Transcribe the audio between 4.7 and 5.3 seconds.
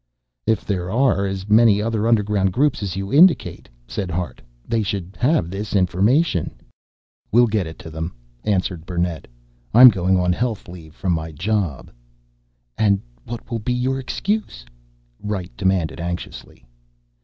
should